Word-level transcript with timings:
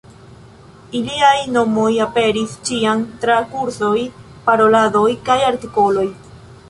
Iliaj 0.99 1.41
nomoj 1.57 1.91
aperis 2.05 2.55
ĉiam 2.69 3.03
tra 3.25 3.37
kursoj, 3.53 3.95
paroladoj 4.49 5.07
kaj 5.29 5.41
artikoloj. 5.51 6.09